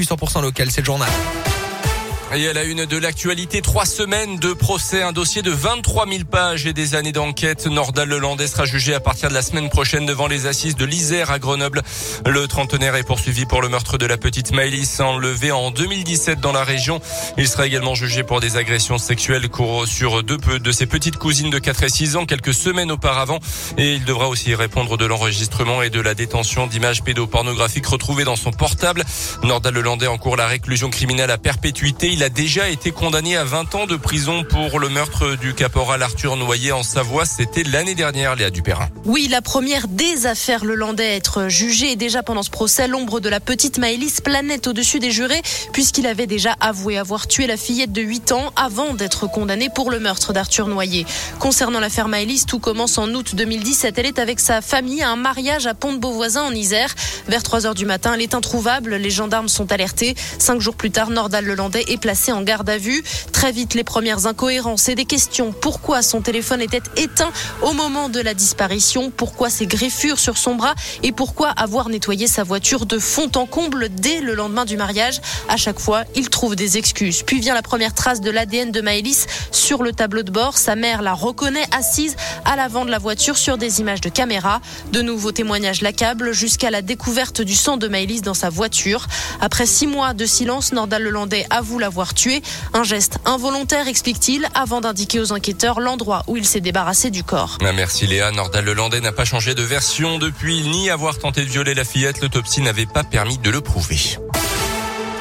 800% 0.00 0.42
local, 0.42 0.70
c'est 0.70 0.80
le 0.80 0.86
journal. 0.86 1.08
Et 2.34 2.46
à 2.46 2.52
la 2.52 2.64
une 2.64 2.84
de 2.84 2.96
l'actualité, 2.98 3.62
trois 3.62 3.86
semaines 3.86 4.38
de 4.38 4.52
procès, 4.52 5.02
un 5.02 5.12
dossier 5.12 5.40
de 5.40 5.50
23 5.50 6.06
000 6.06 6.24
pages 6.30 6.66
et 6.66 6.74
des 6.74 6.94
années 6.94 7.10
d'enquête. 7.10 7.66
Nordal 7.66 8.10
Lelandais 8.10 8.46
sera 8.46 8.66
jugé 8.66 8.92
à 8.92 9.00
partir 9.00 9.30
de 9.30 9.34
la 9.34 9.40
semaine 9.40 9.70
prochaine 9.70 10.04
devant 10.04 10.26
les 10.26 10.46
assises 10.46 10.76
de 10.76 10.84
l'Isère 10.84 11.30
à 11.30 11.38
Grenoble. 11.38 11.82
Le 12.26 12.46
trentenaire 12.46 12.96
est 12.96 13.02
poursuivi 13.02 13.46
pour 13.46 13.62
le 13.62 13.70
meurtre 13.70 13.96
de 13.96 14.04
la 14.04 14.18
petite 14.18 14.52
Maëlys 14.52 15.00
enlevée 15.00 15.52
en 15.52 15.70
2017 15.70 16.38
dans 16.38 16.52
la 16.52 16.64
région. 16.64 17.00
Il 17.38 17.48
sera 17.48 17.66
également 17.66 17.94
jugé 17.94 18.22
pour 18.24 18.40
des 18.40 18.58
agressions 18.58 18.98
sexuelles 18.98 19.48
sur 19.86 20.22
deux 20.22 20.36
de 20.36 20.72
ses 20.72 20.86
petites 20.86 21.16
cousines 21.16 21.50
de 21.50 21.58
4 21.58 21.84
et 21.84 21.88
6 21.88 22.16
ans 22.16 22.26
quelques 22.26 22.54
semaines 22.54 22.92
auparavant. 22.92 23.38
Et 23.78 23.94
il 23.94 24.04
devra 24.04 24.28
aussi 24.28 24.54
répondre 24.54 24.98
de 24.98 25.06
l'enregistrement 25.06 25.80
et 25.80 25.88
de 25.88 26.00
la 26.00 26.14
détention 26.14 26.66
d'images 26.66 27.02
pédopornographiques 27.02 27.86
retrouvées 27.86 28.24
dans 28.24 28.36
son 28.36 28.50
portable. 28.50 29.04
Nordal 29.44 29.72
Lelandais 29.72 30.08
encourt 30.08 30.36
la 30.36 30.46
réclusion 30.46 30.90
criminelle 30.90 31.30
à 31.30 31.38
perpétuité. 31.38 32.17
Il 32.18 32.24
a 32.24 32.30
déjà 32.30 32.68
été 32.68 32.90
condamné 32.90 33.36
à 33.36 33.44
20 33.44 33.76
ans 33.76 33.86
de 33.86 33.94
prison 33.94 34.42
pour 34.42 34.80
le 34.80 34.88
meurtre 34.88 35.36
du 35.36 35.54
caporal 35.54 36.02
Arthur 36.02 36.34
Noyer 36.34 36.72
en 36.72 36.82
Savoie. 36.82 37.24
C'était 37.24 37.62
l'année 37.62 37.94
dernière, 37.94 38.34
Léa 38.34 38.50
Dupérin. 38.50 38.88
Oui, 39.04 39.28
la 39.30 39.40
première 39.40 39.86
des 39.86 40.26
affaires 40.26 40.64
le 40.64 40.74
Landais 40.74 41.06
à 41.06 41.14
être 41.14 41.46
jugé. 41.46 41.92
Et 41.92 41.96
déjà 41.96 42.24
pendant 42.24 42.42
ce 42.42 42.50
procès, 42.50 42.88
l'ombre 42.88 43.20
de 43.20 43.28
la 43.28 43.38
petite 43.38 43.78
Maëlys 43.78 44.20
planète 44.20 44.66
au-dessus 44.66 44.98
des 44.98 45.12
jurés 45.12 45.40
puisqu'il 45.72 46.08
avait 46.08 46.26
déjà 46.26 46.56
avoué 46.58 46.98
avoir 46.98 47.28
tué 47.28 47.46
la 47.46 47.56
fillette 47.56 47.92
de 47.92 48.02
8 48.02 48.32
ans 48.32 48.52
avant 48.56 48.94
d'être 48.94 49.30
condamné 49.30 49.68
pour 49.72 49.88
le 49.88 50.00
meurtre 50.00 50.32
d'Arthur 50.32 50.66
Noyer. 50.66 51.06
Concernant 51.38 51.78
l'affaire 51.78 52.08
Maëlys, 52.08 52.46
tout 52.46 52.58
commence 52.58 52.98
en 52.98 53.14
août 53.14 53.36
2017. 53.36 53.96
Elle 53.96 54.06
est 54.06 54.18
avec 54.18 54.40
sa 54.40 54.60
famille 54.60 55.02
à 55.02 55.10
un 55.10 55.16
mariage 55.16 55.68
à 55.68 55.74
Pont-de-Beauvoisin 55.74 56.42
en 56.42 56.52
Isère. 56.52 56.92
Vers 57.28 57.44
3 57.44 57.66
heures 57.66 57.76
du 57.76 57.86
matin, 57.86 58.14
elle 58.14 58.22
est 58.22 58.34
introuvable. 58.34 58.96
Les 58.96 59.10
gendarmes 59.10 59.48
sont 59.48 59.70
alertés. 59.70 60.16
Cinq 60.40 60.60
jours 60.60 60.74
plus 60.74 60.90
tard, 60.90 61.10
Nordal 61.10 61.44
Lelandais 61.44 61.84
est 61.86 62.07
placé 62.08 62.32
en 62.32 62.40
garde 62.40 62.70
à 62.70 62.78
vue. 62.78 63.04
Très 63.32 63.52
vite, 63.52 63.74
les 63.74 63.84
premières 63.84 64.24
incohérences 64.24 64.88
et 64.88 64.94
des 64.94 65.04
questions. 65.04 65.52
Pourquoi 65.52 66.00
son 66.00 66.22
téléphone 66.22 66.62
était 66.62 66.80
éteint 66.96 67.30
au 67.60 67.74
moment 67.74 68.08
de 68.08 68.18
la 68.18 68.32
disparition? 68.32 69.10
Pourquoi 69.10 69.50
ces 69.50 69.66
griffures 69.66 70.18
sur 70.18 70.38
son 70.38 70.54
bras? 70.54 70.74
Et 71.02 71.12
pourquoi 71.12 71.50
avoir 71.50 71.90
nettoyé 71.90 72.26
sa 72.26 72.44
voiture 72.44 72.86
de 72.86 72.98
fond 72.98 73.30
en 73.34 73.44
comble 73.44 73.90
dès 73.90 74.22
le 74.22 74.34
lendemain 74.34 74.64
du 74.64 74.78
mariage? 74.78 75.20
À 75.50 75.58
chaque 75.58 75.78
fois, 75.78 76.04
il 76.16 76.30
trouve 76.30 76.56
des 76.56 76.78
excuses. 76.78 77.22
Puis 77.24 77.40
vient 77.40 77.52
la 77.52 77.60
première 77.60 77.92
trace 77.92 78.22
de 78.22 78.30
l'ADN 78.30 78.72
de 78.72 78.80
Maëlys 78.80 79.26
sur 79.52 79.82
le 79.82 79.92
tableau 79.92 80.22
de 80.22 80.30
bord. 80.30 80.56
Sa 80.56 80.76
mère 80.76 81.02
la 81.02 81.12
reconnaît 81.12 81.66
assise 81.76 82.16
à 82.46 82.56
l'avant 82.56 82.86
de 82.86 82.90
la 82.90 82.98
voiture 82.98 83.36
sur 83.36 83.58
des 83.58 83.80
images 83.80 84.00
de 84.00 84.08
caméra. 84.08 84.62
De 84.92 85.02
nouveaux 85.02 85.32
témoignages 85.32 85.82
l'accablent 85.82 86.32
jusqu'à 86.32 86.70
la 86.70 86.80
découverte 86.80 87.42
du 87.42 87.54
sang 87.54 87.76
de 87.76 87.86
Maëlys 87.86 88.22
dans 88.22 88.32
sa 88.32 88.48
voiture. 88.48 89.06
Après 89.42 89.66
six 89.66 89.86
mois 89.86 90.14
de 90.14 90.24
silence, 90.24 90.72
Nordal 90.72 91.02
Lelandais 91.02 91.46
avoue 91.50 91.78
tué. 92.06 92.42
Un 92.74 92.84
geste 92.84 93.18
involontaire, 93.24 93.88
explique-t-il, 93.88 94.48
avant 94.54 94.80
d'indiquer 94.80 95.20
aux 95.20 95.32
enquêteurs 95.32 95.80
l'endroit 95.80 96.22
où 96.26 96.36
il 96.36 96.44
s'est 96.44 96.60
débarrassé 96.60 97.10
du 97.10 97.24
corps. 97.24 97.58
Ah, 97.64 97.72
merci 97.72 98.06
Léa. 98.06 98.30
Nordal 98.30 98.64
Lelandais 98.64 99.00
n'a 99.00 99.12
pas 99.12 99.24
changé 99.24 99.54
de 99.54 99.62
version 99.62 100.18
depuis, 100.18 100.62
ni 100.62 100.90
avoir 100.90 101.18
tenté 101.18 101.44
de 101.44 101.50
violer 101.50 101.74
la 101.74 101.84
fillette. 101.84 102.20
L'autopsie 102.20 102.60
n'avait 102.60 102.86
pas 102.86 103.04
permis 103.04 103.38
de 103.38 103.50
le 103.50 103.60
prouver. 103.60 103.98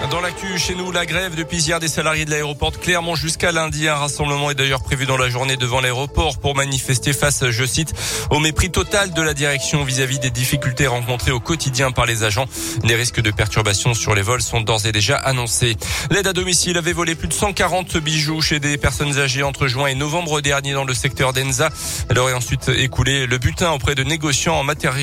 Dans 0.09 0.21
l'actu, 0.21 0.57
chez 0.57 0.73
nous, 0.73 0.93
la 0.93 1.05
grève 1.05 1.35
depuis 1.35 1.57
hier 1.57 1.81
des 1.81 1.89
salariés 1.89 2.23
de 2.23 2.31
l'aéroport 2.31 2.71
de 2.71 2.77
Clermont 2.77 3.15
jusqu'à 3.15 3.51
lundi. 3.51 3.89
Un 3.89 3.95
rassemblement 3.95 4.49
est 4.49 4.55
d'ailleurs 4.55 4.81
prévu 4.81 5.05
dans 5.05 5.17
la 5.17 5.29
journée 5.29 5.57
devant 5.57 5.81
l'aéroport 5.81 6.37
pour 6.37 6.55
manifester 6.55 7.11
face, 7.11 7.49
je 7.49 7.65
cite, 7.65 7.93
au 8.29 8.39
mépris 8.39 8.71
total 8.71 9.11
de 9.11 9.21
la 9.21 9.33
direction 9.33 9.83
vis-à-vis 9.83 10.19
des 10.19 10.29
difficultés 10.29 10.87
rencontrées 10.87 11.31
au 11.31 11.41
quotidien 11.41 11.91
par 11.91 12.05
les 12.05 12.23
agents. 12.23 12.45
Les 12.83 12.95
risques 12.95 13.19
de 13.19 13.31
perturbation 13.31 13.93
sur 13.93 14.15
les 14.15 14.21
vols 14.21 14.41
sont 14.41 14.61
d'ores 14.61 14.85
et 14.85 14.93
déjà 14.93 15.17
annoncés. 15.17 15.75
L'aide 16.09 16.27
à 16.27 16.33
domicile 16.33 16.77
avait 16.77 16.93
volé 16.93 17.15
plus 17.15 17.27
de 17.27 17.33
140 17.33 17.97
bijoux 17.97 18.41
chez 18.41 18.61
des 18.61 18.77
personnes 18.77 19.19
âgées 19.19 19.43
entre 19.43 19.67
juin 19.67 19.87
et 19.87 19.95
novembre 19.95 20.39
dernier 20.39 20.71
dans 20.71 20.85
le 20.85 20.93
secteur 20.93 21.33
d'Enza. 21.33 21.69
Elle 22.09 22.19
aurait 22.19 22.33
ensuite 22.33 22.69
écoulé 22.69 23.27
le 23.27 23.37
butin 23.39 23.71
auprès 23.71 23.95
de 23.95 24.03
négociants 24.03 24.55
en 24.55 24.63
matière 24.63 24.95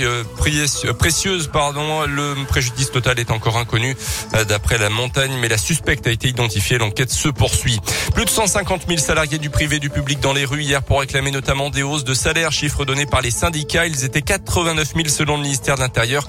précieuse. 0.98 1.50
Pardon. 1.52 2.06
Le 2.06 2.34
préjudice 2.48 2.90
total 2.90 3.18
est 3.18 3.30
encore 3.30 3.58
inconnu 3.58 3.96
d'après 4.48 4.78
la 4.78 4.88
montagne, 4.94 5.32
mais 5.40 5.48
la 5.48 5.58
suspecte 5.58 6.06
a 6.06 6.10
été 6.10 6.28
identifiée. 6.28 6.78
L'enquête 6.78 7.10
se 7.10 7.28
poursuit. 7.28 7.78
Plus 8.14 8.24
de 8.24 8.30
150 8.30 8.86
000 8.88 8.98
salariés 8.98 9.38
du 9.38 9.50
privé 9.50 9.76
et 9.76 9.80
du 9.80 9.90
public 9.90 10.20
dans 10.20 10.32
les 10.32 10.44
rues 10.44 10.62
hier 10.62 10.82
pour 10.82 11.00
réclamer 11.00 11.30
notamment 11.30 11.70
des 11.70 11.82
hausses 11.82 12.04
de 12.04 12.14
salaire, 12.14 12.52
chiffre 12.52 12.84
donné 12.84 13.06
par 13.06 13.20
les 13.20 13.30
syndicats. 13.30 13.86
Ils 13.86 14.04
étaient 14.04 14.22
89 14.22 14.94
000 14.94 15.08
selon 15.08 15.36
le 15.36 15.42
ministère 15.42 15.76
de 15.76 15.80
l'Intérieur, 15.80 16.26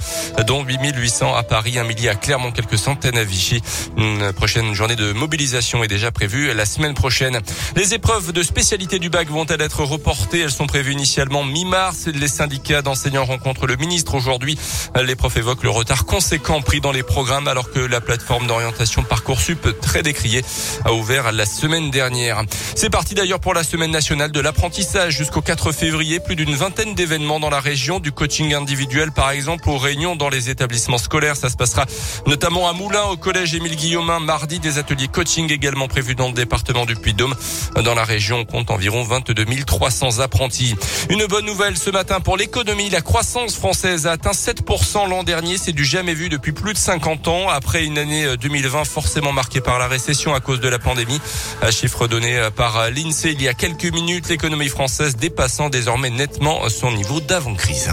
dont 0.48 0.64
8 0.64 0.80
800 0.96 1.36
à 1.36 1.44
Paris, 1.44 1.80
un 1.80 1.84
millier 1.84 2.10
à 2.10 2.16
Clermont, 2.16 2.52
quelques 2.52 2.78
centaines 2.78 3.18
à 3.18 3.24
Vichy. 3.24 3.62
Une 3.98 4.34
prochaine 4.34 4.74
journée 4.74 4.96
de 4.96 5.14
mobilisation 5.14 5.84
est 5.84 5.88
déjà 5.88 6.12
prévue 6.12 6.54
la 6.54 6.66
semaine 6.66 6.94
prochaine. 6.94 7.40
Les 7.76 7.94
épreuves 7.94 8.32
de 8.32 8.44
spécialité 8.44 9.00
du 9.00 9.10
bac 9.10 9.30
vont-elles 9.30 9.62
être 9.62 9.84
reportées? 9.84 10.42
Elles 10.42 10.52
sont 10.52 10.68
prévues 10.68 10.94
initialement 10.94 11.44
mi-mars. 11.44 12.08
Les 12.08 12.28
syndicats 12.28 12.82
d'enseignants 12.82 13.26
rencontrent 13.26 13.68
le 13.68 13.76
ministre 13.76 14.16
aujourd'hui. 14.16 14.58
Les 15.02 15.16
profs 15.16 15.38
évoquent 15.38 15.64
le 15.64 15.70
retard 15.70 16.06
conséquent 16.06 16.62
pris 16.62 16.82
dans 16.82 16.92
les 16.92 17.04
programmes 17.04 17.48
alors 17.48 17.72
que 17.72 17.80
la 17.80 18.02
plateforme 18.02 18.48
d'orientation 18.56 19.04
Parcoursup 19.04 19.68
très 19.82 20.02
décriée 20.02 20.42
a 20.86 20.94
ouvert 20.94 21.34
la 21.34 21.46
semaine 21.46 21.92
dernière. 21.92 22.42
C'est 22.74 22.90
parti 22.90 23.14
d'ailleurs 23.14 23.42
pour 23.42 23.54
la 23.54 23.66
semaine 23.66 23.92
nationale 23.92 24.32
de 24.32 24.40
l'apprentissage 24.40 25.18
jusqu'au 25.18 25.42
4 25.42 25.74
février. 25.74 26.22
Plus 26.22 26.38
d'une 26.38 26.56
vingtaine 26.56 26.96
d'événements 26.96 27.42
dans 27.42 27.50
la 27.50 27.60
région, 27.60 28.00
du 28.00 28.14
coaching 28.14 28.54
individuel 28.54 29.12
par 29.12 29.32
exemple 29.32 29.70
aux 29.70 29.78
réunions 29.78 30.16
dans 30.16 30.30
les 30.30 30.50
établissements 30.50 30.98
scolaires. 30.98 31.36
Ça 31.36 31.50
se 31.50 31.58
passera 31.58 31.86
notamment 32.28 32.70
à 32.70 32.74
Moulins 32.74 33.04
au 33.12 33.18
collège 33.18 33.54
Émile 33.54 33.76
Guillaumin 33.76 34.22
mardi. 34.22 34.60
Des 34.60 34.78
ateliers 34.78 35.10
coaching 35.10 35.52
également 35.52 35.90
prévus 35.90 36.16
dans 36.16 36.28
le 36.28 36.34
département 36.34 36.86
du 36.86 36.96
Puy-de-Dôme. 36.96 37.36
Dans 37.84 37.94
la 37.94 38.06
région, 38.06 38.38
on 38.40 38.46
compte 38.46 38.72
environ 38.72 39.04
22 39.04 39.46
300 39.66 40.20
apprentis. 40.20 40.76
Une 41.10 41.26
bonne 41.26 41.46
nouvelle 41.46 41.78
ce 41.78 41.90
matin 41.90 42.22
pour 42.22 42.38
l'économie. 42.38 42.90
La 42.90 43.02
croissance 43.02 43.56
française 43.56 44.08
a 44.08 44.12
atteint 44.12 44.32
7% 44.32 45.10
l'an 45.10 45.24
dernier. 45.24 45.58
C'est 45.58 45.74
du 45.74 45.84
jamais 45.84 46.14
vu 46.14 46.30
depuis 46.30 46.54
plus 46.54 46.72
de 46.72 46.78
50 46.78 47.28
ans. 47.28 47.50
Après 47.50 47.84
une 47.84 47.98
année 47.98 48.38
2020 48.46 48.86
forcément 48.86 49.32
marquée 49.32 49.60
par 49.60 49.80
la 49.80 49.88
récession 49.88 50.36
à 50.36 50.40
cause 50.40 50.60
de 50.60 50.70
la 50.70 50.78
pandémie. 50.78 51.20
Un 51.64 51.72
chiffre 51.72 52.08
donné 52.08 52.50
par 52.56 52.92
l'INSEE 52.92 53.32
il 53.32 53.42
y 53.42 53.48
a 53.48 53.56
quelques 53.56 53.92
minutes, 53.92 54.30
l'économie 54.30 54.70
française 54.70 55.16
dépassant 55.16 55.70
désormais 55.70 56.12
nettement 56.12 56.70
son 56.70 56.92
niveau 56.92 57.20
d'avant-crise. 57.22 57.90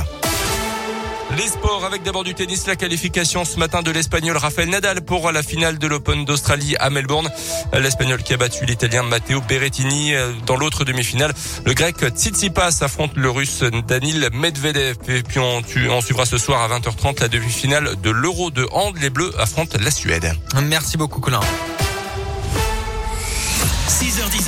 Les 1.36 1.48
sports 1.48 1.84
avec 1.84 2.02
d'abord 2.02 2.24
du 2.24 2.34
tennis, 2.34 2.66
la 2.66 2.76
qualification 2.76 3.44
ce 3.44 3.58
matin 3.58 3.82
de 3.82 3.90
l'Espagnol 3.90 4.36
Rafael 4.36 4.68
Nadal 4.68 5.00
pour 5.00 5.32
la 5.32 5.42
finale 5.42 5.78
de 5.78 5.86
l'Open 5.86 6.24
d'Australie 6.24 6.76
à 6.78 6.90
Melbourne. 6.90 7.30
L'Espagnol 7.72 8.22
qui 8.22 8.34
a 8.34 8.36
battu 8.36 8.66
l'Italien 8.66 9.02
Matteo 9.02 9.40
Berrettini 9.40 10.12
dans 10.46 10.56
l'autre 10.56 10.84
demi-finale. 10.84 11.32
Le 11.64 11.72
Grec 11.72 11.96
Tsitsipas 11.96 12.82
affronte 12.82 13.12
le 13.16 13.30
Russe 13.30 13.64
Danil 13.86 14.28
Medvedev. 14.32 14.96
Et 15.08 15.22
puis 15.22 15.38
on, 15.38 15.62
on 15.90 16.00
suivra 16.02 16.26
ce 16.26 16.36
soir 16.36 16.60
à 16.60 16.78
20h30 16.78 17.20
la 17.20 17.28
demi-finale 17.28 18.00
de 18.02 18.10
l'Euro 18.10 18.50
de 18.50 18.68
hand. 18.72 18.96
Les 19.00 19.10
Bleus 19.10 19.32
affrontent 19.38 19.78
la 19.80 19.90
Suède. 19.90 20.32
Merci 20.62 20.98
beaucoup 20.98 21.20
Colin. 21.20 21.40
6h10. 23.88 24.42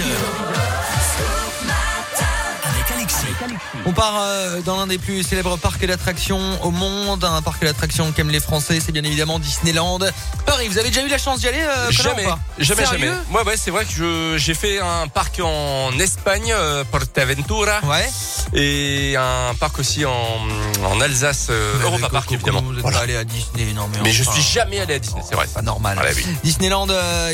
On 3.87 3.93
part 3.93 4.15
euh, 4.19 4.61
dans 4.63 4.77
l'un 4.77 4.87
des 4.87 4.99
plus 4.99 5.23
célèbres 5.23 5.57
parcs 5.59 5.85
d'attractions 5.85 6.41
au 6.65 6.71
monde, 6.71 7.25
un 7.25 7.43
parc 7.43 7.63
d'attractions 7.65 8.13
qu'aiment 8.13 8.31
les 8.31 8.41
Français, 8.41 8.79
c'est 8.85 8.93
bien 8.93 9.05
évidemment 9.05 9.39
Disneyland. 9.39 9.99
Paris, 10.47 10.69
vous 10.69 10.79
avez 10.79 10.89
déjà 10.91 11.03
eu 11.03 11.09
la 11.09 11.19
chance 11.19 11.41
d'y 11.41 11.49
aller 11.49 11.61
euh, 11.61 11.91
Jamais, 11.91 12.25
jamais, 12.59 12.85
Sérieux? 12.87 13.07
jamais. 13.09 13.17
Moi, 13.31 13.45
ouais, 13.45 13.57
c'est 13.57 13.71
vrai 13.71 13.85
que 13.85 14.37
j'ai 14.39 14.55
fait 14.55 14.79
un 14.81 15.09
parc 15.09 15.41
en 15.43 15.91
Espagne, 15.99 16.53
euh, 16.53 16.85
Portaventura, 16.85 17.81
Ouais. 17.85 18.09
et 18.53 19.17
un 19.17 19.55
parc 19.55 19.79
aussi 19.79 20.05
en, 20.05 20.13
en 20.85 21.01
Alsace, 21.01 21.49
euh, 21.51 21.83
Europa 21.83 22.09
Park 22.11 22.33
évidemment. 22.33 22.63
Vous 22.63 22.75
êtes 22.75 22.81
Voilà. 22.83 22.99
pas 22.99 23.05
allé 23.05 23.17
à 23.17 23.25
Disney, 23.25 23.73
non 23.75 23.89
mais. 23.93 23.99
Mais 24.03 24.13
je 24.13 24.23
suis 24.23 24.43
jamais 24.43 24.81
allé 24.81 24.95
à 24.95 24.99
Disney, 24.99 25.23
c'est 25.29 25.35
vrai. 25.35 25.47
Pas 25.53 25.63
normal. 25.63 25.97
Voilà, 25.99 26.13
oui. 26.15 26.25
Disneyland 26.43 26.87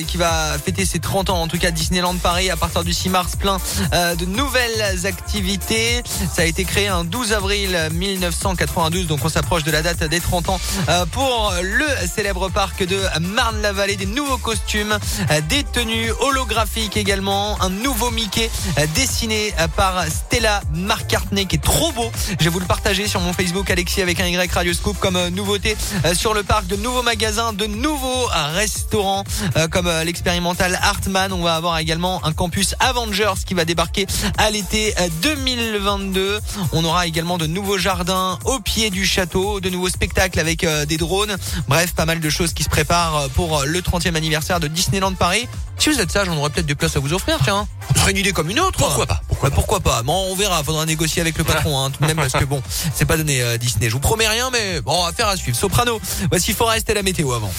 qui 0.06 0.16
va 0.16 0.56
fêter 0.64 0.84
ses 0.84 0.98
30 1.00 1.30
ans, 1.30 1.42
en 1.42 1.48
tout 1.48 1.58
cas 1.58 1.70
Disneyland 1.70 2.14
Paris 2.16 2.50
à 2.50 2.56
partir 2.56 2.84
du 2.84 2.92
6 2.92 3.08
mars, 3.10 3.36
plein 3.36 3.58
de 3.92 4.24
nouvelles 4.24 5.06
activités. 5.06 5.99
Ça 6.06 6.42
a 6.42 6.44
été 6.44 6.64
créé 6.64 6.88
un 6.88 7.04
12 7.04 7.32
avril 7.32 7.76
1992, 7.92 9.06
donc 9.06 9.24
on 9.24 9.28
s'approche 9.28 9.64
de 9.64 9.70
la 9.70 9.82
date 9.82 10.04
des 10.04 10.20
30 10.20 10.48
ans 10.48 10.60
euh, 10.88 11.06
pour 11.06 11.52
le 11.62 11.86
célèbre 12.06 12.48
parc 12.48 12.84
de 12.84 12.98
Marne-la-Vallée, 13.20 13.96
des 13.96 14.06
nouveaux 14.06 14.38
costumes, 14.38 14.98
euh, 15.30 15.40
des 15.48 15.64
tenues 15.64 16.10
holographiques 16.20 16.96
également, 16.96 17.60
un 17.62 17.70
nouveau 17.70 18.10
Mickey 18.10 18.50
euh, 18.78 18.86
dessiné 18.94 19.52
par 19.76 20.04
Stella 20.06 20.62
McCartney 20.74 21.46
qui 21.46 21.56
est 21.56 21.62
trop 21.62 21.92
beau. 21.92 22.10
Je 22.38 22.44
vais 22.44 22.50
vous 22.50 22.60
le 22.60 22.66
partager 22.66 23.06
sur 23.06 23.20
mon 23.20 23.32
Facebook 23.32 23.70
Alexis 23.70 24.02
avec 24.02 24.20
un 24.20 24.26
Y 24.26 24.52
Radio 24.52 24.72
Scoop 24.72 24.98
comme 24.98 25.28
nouveauté 25.28 25.76
sur 26.14 26.34
le 26.34 26.42
parc, 26.42 26.66
de 26.66 26.76
nouveaux 26.76 27.02
magasins, 27.02 27.52
de 27.52 27.66
nouveaux 27.66 28.26
restaurants 28.54 29.24
comme 29.70 29.90
l'expérimental 30.04 30.78
Hartmann. 30.82 31.32
On 31.32 31.42
va 31.42 31.54
avoir 31.54 31.78
également 31.78 32.24
un 32.24 32.32
campus 32.32 32.74
Avengers 32.80 33.44
qui 33.46 33.54
va 33.54 33.64
débarquer 33.64 34.06
à 34.38 34.50
l'été 34.50 34.94
euh, 34.98 35.08
2020. 35.22 35.79
2022. 35.80 36.40
On 36.72 36.84
aura 36.84 37.06
également 37.06 37.38
de 37.38 37.46
nouveaux 37.46 37.78
jardins 37.78 38.38
au 38.44 38.60
pied 38.60 38.90
du 38.90 39.06
château, 39.06 39.60
de 39.60 39.70
nouveaux 39.70 39.88
spectacles 39.88 40.38
avec 40.38 40.64
euh, 40.64 40.84
des 40.84 40.96
drones. 40.96 41.36
Bref, 41.68 41.94
pas 41.94 42.06
mal 42.06 42.20
de 42.20 42.30
choses 42.30 42.52
qui 42.52 42.62
se 42.62 42.68
préparent 42.68 43.28
pour 43.30 43.64
le 43.64 43.80
30e 43.80 44.14
anniversaire 44.14 44.60
de 44.60 44.68
Disneyland 44.68 45.14
Paris. 45.14 45.48
Si 45.78 45.88
vous 45.88 45.98
êtes 45.98 46.12
sage, 46.12 46.28
on 46.28 46.36
aurait 46.36 46.50
peut-être 46.50 46.66
des 46.66 46.74
places 46.74 46.96
à 46.96 47.00
vous 47.00 47.14
offrir, 47.14 47.38
tiens. 47.42 47.66
Ce 47.94 48.00
serait 48.00 48.10
une 48.10 48.18
idée 48.18 48.32
comme 48.32 48.50
une 48.50 48.60
autre. 48.60 48.78
Pourquoi 48.78 49.06
pas 49.06 49.22
Pourquoi, 49.28 49.48
bah, 49.48 49.54
pourquoi 49.54 49.80
pas? 49.80 50.02
Bon, 50.02 50.26
on 50.30 50.34
verra. 50.34 50.62
Faudra 50.62 50.84
négocier 50.84 51.22
avec 51.22 51.38
le 51.38 51.44
patron, 51.44 51.78
hein, 51.78 51.90
tout 51.90 52.02
de 52.02 52.06
même, 52.06 52.16
parce 52.16 52.32
que 52.32 52.44
bon, 52.44 52.62
c'est 52.94 53.06
pas 53.06 53.16
donné 53.16 53.40
euh, 53.40 53.56
Disney. 53.56 53.88
Je 53.88 53.94
vous 53.94 54.00
promets 54.00 54.28
rien, 54.28 54.50
mais 54.50 54.82
bon, 54.82 55.04
affaire 55.04 55.28
à 55.28 55.36
suivre. 55.36 55.56
Soprano. 55.56 56.00
Voici 56.28 56.52
Forest 56.52 56.90
et 56.90 56.94
la 56.94 57.02
météo 57.02 57.32
avant. 57.32 57.50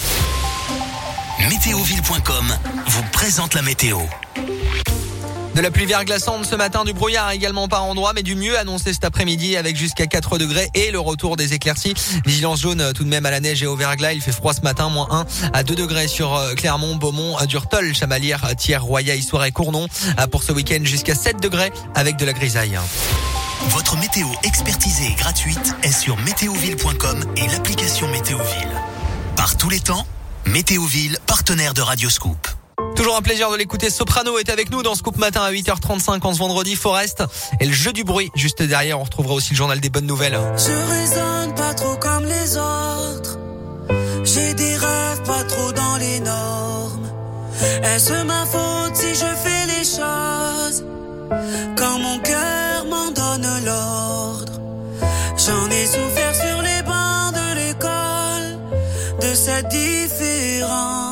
Météoville.com 1.48 2.56
vous 2.86 3.02
présente 3.12 3.54
la 3.54 3.62
météo. 3.62 3.98
De 5.54 5.60
la 5.60 5.70
pluie 5.70 5.84
verglaçante 5.84 6.46
ce 6.46 6.56
matin, 6.56 6.84
du 6.84 6.94
brouillard 6.94 7.30
également 7.30 7.68
par 7.68 7.84
endroit, 7.84 8.12
mais 8.14 8.22
du 8.22 8.34
mieux 8.34 8.58
annoncé 8.58 8.94
cet 8.94 9.04
après-midi 9.04 9.56
avec 9.56 9.76
jusqu'à 9.76 10.06
4 10.06 10.38
degrés 10.38 10.70
et 10.72 10.90
le 10.90 10.98
retour 10.98 11.36
des 11.36 11.52
éclaircies. 11.52 11.92
Vigilance 12.24 12.62
jaune 12.62 12.80
euh, 12.80 12.92
tout 12.92 13.04
de 13.04 13.08
même 13.10 13.26
à 13.26 13.30
la 13.30 13.40
neige 13.40 13.62
et 13.62 13.66
au 13.66 13.76
verglas. 13.76 14.14
Il 14.14 14.22
fait 14.22 14.32
froid 14.32 14.54
ce 14.54 14.62
matin, 14.62 14.88
moins 14.88 15.08
1 15.10 15.26
à 15.52 15.62
2 15.62 15.74
degrés 15.74 16.08
sur 16.08 16.34
euh, 16.34 16.54
Clermont, 16.54 16.96
Beaumont, 16.96 17.38
euh, 17.38 17.44
Durtol, 17.44 17.94
Chamalières, 17.94 18.56
Thiers, 18.56 18.78
Roya, 18.78 19.14
Histoire 19.14 19.44
et 19.44 19.52
Cournon. 19.52 19.88
Pour 20.30 20.42
ce 20.42 20.52
week-end 20.52 20.80
jusqu'à 20.84 21.14
7 21.14 21.40
degrés 21.42 21.70
avec 21.94 22.16
de 22.16 22.24
la 22.24 22.32
grisaille. 22.32 22.78
Votre 23.68 23.96
météo 23.96 24.26
expertisée 24.44 25.06
et 25.06 25.14
gratuite 25.14 25.74
est 25.82 25.92
sur 25.92 26.16
météoville.com 26.18 27.24
et 27.36 27.46
l'application 27.48 28.08
Météoville. 28.08 28.80
Par 29.36 29.56
tous 29.56 29.68
les 29.68 29.80
temps, 29.80 30.06
Météoville, 30.46 31.18
partenaire 31.26 31.74
de 31.74 31.82
Radioscoop. 31.82 32.51
Toujours 33.02 33.16
un 33.16 33.22
plaisir 33.22 33.50
de 33.50 33.56
l'écouter. 33.56 33.90
Soprano 33.90 34.38
est 34.38 34.48
avec 34.48 34.70
nous 34.70 34.84
dans 34.84 34.94
Scoop 34.94 35.16
Matin 35.16 35.42
à 35.42 35.50
8h35 35.50 36.20
en 36.22 36.34
ce 36.34 36.38
vendredi. 36.38 36.76
Forest 36.76 37.24
et 37.58 37.66
le 37.66 37.72
jeu 37.72 37.92
du 37.92 38.04
bruit 38.04 38.30
juste 38.36 38.62
derrière. 38.62 39.00
On 39.00 39.02
retrouvera 39.02 39.34
aussi 39.34 39.50
le 39.50 39.56
journal 39.56 39.80
des 39.80 39.90
bonnes 39.90 40.06
nouvelles. 40.06 40.38
Je 40.56 40.70
raisonne 40.70 41.52
pas 41.56 41.74
trop 41.74 41.96
comme 41.96 42.24
les 42.26 42.56
autres. 42.56 43.40
J'ai 44.22 44.54
des 44.54 44.76
rêves 44.76 45.22
pas 45.26 45.42
trop 45.42 45.72
dans 45.72 45.96
les 45.96 46.20
normes. 46.20 47.10
Est-ce 47.82 48.22
ma 48.22 48.46
faute 48.46 48.94
si 48.94 49.12
je 49.16 49.34
fais 49.34 49.66
les 49.66 49.84
choses? 49.84 50.84
Quand 51.76 51.98
mon 51.98 52.20
cœur 52.20 52.84
m'en 52.88 53.10
donne 53.10 53.64
l'ordre? 53.64 54.52
J'en 55.44 55.70
ai 55.72 55.86
souffert 55.86 56.34
sur 56.36 56.62
les 56.62 56.82
bancs 56.84 57.34
de 57.34 57.54
l'école 57.56 58.58
de 59.28 59.34
cette 59.34 59.66
différence. 59.70 61.11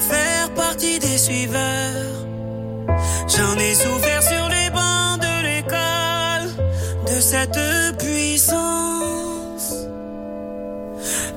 Faire 0.00 0.50
partie 0.54 0.98
des 0.98 1.18
suiveurs. 1.18 2.26
J'en 3.28 3.56
ai 3.58 3.74
souffert 3.74 4.22
sur 4.22 4.48
les 4.48 4.70
bancs 4.70 5.20
de 5.20 5.42
l'école 5.48 6.48
de 7.06 7.20
cette 7.20 7.96
puissance. 7.98 9.74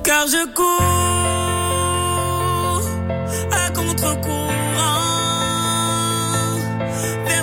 Car 0.02 0.26
je 0.26 0.46
cours 0.52 0.82
à 3.52 3.70
contre-courant 3.70 4.54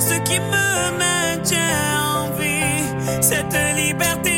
ce 0.02 0.16
qui 0.28 0.40
me 0.40 0.98
maintient 0.98 2.02
en 2.16 2.32
vie, 2.40 2.84
cette 3.22 3.58
liberté 3.76 4.31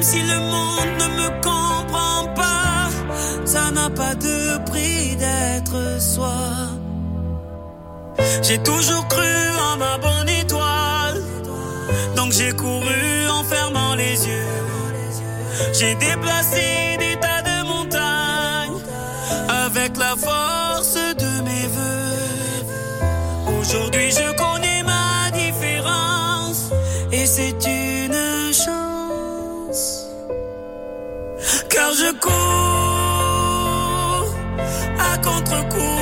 même 0.00 0.08
si 0.08 0.22
le 0.22 0.40
monde 0.40 0.92
ne 0.98 1.08
me 1.20 1.28
comprend 1.42 2.24
pas, 2.34 2.88
ça 3.44 3.70
n'a 3.70 3.90
pas 3.90 4.14
de 4.14 4.58
prix 4.70 5.14
d'être 5.16 6.00
soi. 6.00 6.40
J'ai 8.42 8.58
toujours 8.62 9.06
cru 9.08 9.34
en 9.70 9.76
ma 9.76 9.98
bonne 9.98 10.28
étoile, 10.28 11.20
donc 12.16 12.32
j'ai 12.32 12.52
couru 12.52 13.28
en 13.28 13.44
fermant 13.44 13.94
les 13.94 14.26
yeux. 14.26 14.56
J'ai 15.74 15.94
déplacé 15.96 16.96
des 16.98 17.16
tas 17.20 17.42
de 17.50 17.68
montagnes 17.68 18.80
avec 19.66 19.98
la 19.98 20.16
force 20.16 20.94
de 20.94 21.32
mes 21.42 21.66
voeux. 21.76 23.58
Aujourd'hui, 23.60 24.10
je 24.12 24.28
connais 24.42 24.82
ma 24.82 25.30
différence 25.30 26.70
et 27.12 27.26
c'est 27.26 27.58
une 27.66 27.79
je 31.92 32.12
cours 32.20 32.32
à 34.98 35.18
contre-courant 35.18 35.99